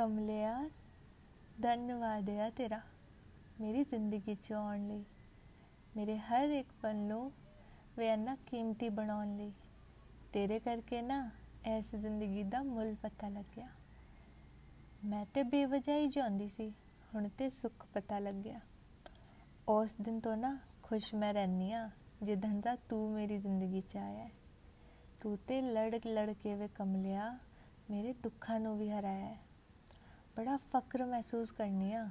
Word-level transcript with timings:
ਕਮਲਿਆ, 0.00 0.68
ਧੰਨਵਾਦ 1.62 2.30
ਆ 2.30 2.50
ਤੇਰਾ 2.50 2.80
ਮੇਰੀ 3.60 3.82
ਜ਼ਿੰਦਗੀ 3.84 4.34
ਚ 4.34 4.52
ਆਉਣ 4.52 4.86
ਲਈ, 4.88 5.04
ਮੇਰੇ 5.96 6.18
ਹਰ 6.18 6.50
ਇੱਕ 6.50 6.68
ਪਲ 6.82 6.96
ਨੂੰ 6.96 7.32
ਵੇ 7.98 8.12
ਇੰਨਾ 8.12 8.36
ਕੀਮਤੀ 8.46 8.88
ਬਣਾਉਣ 8.88 9.36
ਲਈ 9.36 9.52
ਤੇਰੇ 10.32 10.58
ਕਰਕੇ 10.58 11.02
ਨਾ 11.02 11.30
ਐਸ 11.64 11.94
ਜ਼ਿੰਦਗੀ 11.94 12.42
ਦਾ 12.42 12.62
ਮੁੱਲ 12.62 12.94
ਪਤਾ 13.02 13.28
ਲੱਗਿਆ 13.28 13.68
ਮੈਂ 15.04 15.26
ਤੇ 15.34 15.42
ਬੇਵਜ੍ਹਾ 15.42 15.96
ਹੀ 15.96 16.06
ਜਾਂਦੀ 16.08 16.48
ਸੀ, 16.48 16.72
ਹੁਣ 17.14 17.28
ਤੇ 17.28 17.50
ਸੁੱਖ 17.50 17.86
ਪਤਾ 17.94 18.18
ਲੱਗਿਆ 18.18 18.60
ਉਸ 19.68 19.96
ਦਿਨ 19.96 20.20
ਤੋਂ 20.20 20.36
ਨਾ 20.36 20.58
ਖੁਸ਼ 20.82 21.14
ਮੈਂ 21.14 21.34
ਰਹਿਨੀ 21.34 21.72
ਆ 21.72 21.90
ਜਿੱਦਣ 22.22 22.60
ਦਾ 22.60 22.76
ਤੂੰ 22.88 23.12
ਮੇਰੀ 23.12 23.38
ਜ਼ਿੰਦਗੀ 23.38 23.80
ਚ 23.80 23.96
ਆਇਆ 23.96 24.24
ਹੈ। 24.24 24.30
ਤੂੰ 25.20 25.38
ਤੇ 25.48 25.62
ਲੜ 25.62 26.00
ਲੜ 26.06 26.32
ਕੇ 26.32 26.54
ਵੇ 26.54 26.68
ਕਮਲਿਆ, 26.68 27.38
ਮੇਰੇ 27.90 28.12
ਦੁੱਖਾਂ 28.12 28.60
ਨੂੰ 28.60 28.78
ਵੀ 28.78 28.90
ਹਰਾਇਆ 28.90 29.26
ਹੈ। 29.26 29.49
ਬੜਾ 30.40 30.56
ਫਕਰ 30.68 31.04
ਮਹਿਸੂਸ 31.04 31.50
ਕਰਨੀ 31.50 31.92
ਆ। 31.92 32.08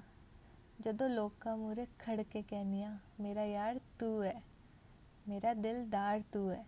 ਜਦੋਂ 0.82 1.08
ਲੋਕਾਂ 1.10 1.56
ਮੂਰੇ 1.58 1.86
ਖੜ 2.00 2.22
ਕੇ 2.22 2.42
ਕਹਿਨੀ 2.42 2.84
ਆ, 2.84 2.98
ਮੇਰਾ 3.20 3.44
ਯਾਰ 3.44 3.80
ਤੂੰ 4.00 4.24
ਹੈ 4.24 4.42
ਮੇਰਾ 5.28 5.54
ਦਿਲਦਾਰ 5.54 6.22
ਤੂੰ 6.32 6.52
ਹੈ 6.52 6.66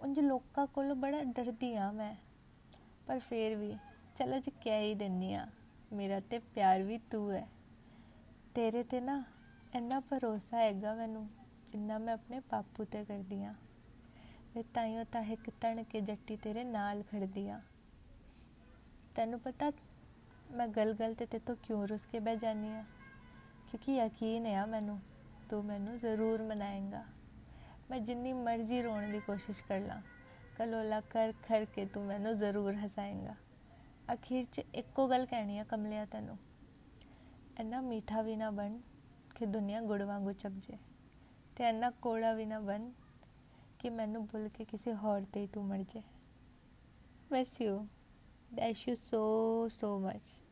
ਉਂਝ 0.00 0.20
ਲੋਕਾਂ 0.20 0.66
ਕੋਲੋਂ 0.66 0.96
ਬੜਾ 0.96 1.22
ਡਰਦੀ 1.24 1.74
ਆ 1.74 1.90
ਮੈਂ। 1.90 2.14
ਪਰ 3.06 3.18
ਫੇਰ 3.18 3.56
ਵੀ 3.56 3.74
ਚਲ 4.16 4.36
ਅੱਜ 4.36 4.48
ਕਹਿ 4.62 4.82
ਹੀ 4.82 4.94
ਦਿੰਨੀ 4.94 5.32
ਆ, 5.34 5.46
ਮੇਰਾ 5.92 6.20
ਤੇ 6.20 6.38
ਪਿਆਰ 6.38 6.82
ਵੀ 6.82 6.98
ਤੂੰ 7.10 7.30
ਹੈ 7.32 7.46
ਤੇਰੇ 8.54 8.82
ਤੇ 8.82 9.00
ਨਾ 9.00 9.22
ਇੰਨਾ 9.74 10.00
ਭਰੋਸਾ 10.00 10.58
ਹੈਗਾ 10.58 10.94
ਮੈਨੂੰ, 10.94 11.26
ਜਿੰਨਾ 11.66 11.98
ਮੈਂ 11.98 12.14
ਆਪਣੇ 12.14 12.40
ਬਾਪੂ 12.50 12.84
ਤੇ 12.84 13.04
ਕਰਦੀ 13.04 13.42
ਆ। 13.44 13.54
ਵੇ 14.54 14.62
ਤਾਈਓ 14.74 15.04
ਤਾਂ 15.04 15.22
ਇੱਕ 15.24 15.50
ਤਣ 15.60 15.82
ਕੇ 15.82 16.00
ਜੱਟੀ 16.00 16.36
ਤੇਰੇ 16.36 16.64
ਨਾਲ 16.64 17.02
ਖੜਦੀ 17.02 17.48
ਆ। 17.48 17.60
ਤੈਨੂੰ 19.14 19.40
ਪਤਾ 19.40 19.70
ਮੈਂ 20.50 20.66
ਗਲ 20.68 20.92
ਗਲ 20.94 21.14
ਤੇ 21.14 21.26
ਤੇ 21.26 21.38
ਤੋਂ 21.38 21.56
ਕਿਉਂ 21.56 21.86
ਰੁੱਸ 21.88 22.06
ਕੇ 22.06 22.18
ਬਹਿ 22.18 22.36
ਜਾਨੀ 22.36 22.72
ਆ 22.72 22.84
ਕਿਉਂਕਿ 23.70 23.94
ਯਕੀਨ 23.94 24.46
ਹੈ 24.46 24.64
ਮੈਨੂੰ, 24.66 25.00
ਤੂੰ 25.50 25.64
ਮੈਨੂੰ 25.64 25.96
ਜ਼ਰੂਰ 25.96 26.42
ਮਨਾਏਂਗਾ। 26.42 27.04
ਮੈਂ 27.90 27.98
ਜਿੰਨੀ 28.00 28.32
ਮਰਜ਼ੀ 28.32 28.82
ਰੋਣ 28.82 29.10
ਦੀ 29.10 29.20
ਕੋਸ਼ਿਸ਼ 29.20 29.62
ਕਰ 29.64 29.80
ਲਾਂ, 29.80 30.00
ਕਲੋਲਾ 30.56 31.00
ਕਰ 31.00 31.32
ਕਰ 31.48 31.64
ਕੇ 31.64 31.84
ਤੂੰ 31.86 32.04
ਮੈਨੂੰ 32.04 32.34
ਜ਼ਰੂਰ 32.34 32.74
ਹਸਾਏਂਗਾ। 32.76 33.34
ਅਖੀਰ 34.14 34.46
'ਚ 34.52 34.62
ਇੱਕੋ 34.74 35.08
ਗੱਲ 35.08 35.26
ਕਹਿਣੀ 35.26 35.58
ਆ 35.58 35.64
ਕਮਲਿਆ 35.64 36.04
ਤੈਨੂੰ। 36.04 36.38
ਇੰਨਾ 37.60 37.80
ਮਿੱਠਾ 37.80 38.22
ਵੀ 38.22 38.36
ਨਾ 38.36 38.50
ਬਣ 38.50 38.78
ਕਿ 39.34 39.46
ਦੁਨੀਆ 39.46 39.80
ਗੁੜ 39.80 40.02
ਵਾਂਗੂ 40.02 40.32
ਚਪ 40.32 40.52
ਜੇ, 40.58 40.78
ਤੇ 41.56 41.68
ਇੰਨਾ 41.68 41.90
ਕੋੜਾ 42.02 42.32
ਵੀ 42.32 42.46
ਨਾ 42.46 42.60
ਬਣ 42.60 42.90
ਕਿ 43.78 43.90
ਮੈਨੂੰ 43.90 44.26
ਭੁੱਲ 44.26 44.48
ਕੇ 44.48 44.64
ਕਿਸੇ 44.64 44.94
ਹੋਰ 44.94 45.24
ਤੇ 45.32 45.40
ਹੀ 45.40 45.46
ਤੂੰ 45.46 45.64
ਮਰ 45.66 45.84
ਜੇ। 45.84 46.02
Miss 47.32 47.60
you 47.60 47.86
dash 48.54 48.88
you 48.88 48.94
so 48.94 49.68
so 49.68 49.98
much 49.98 50.42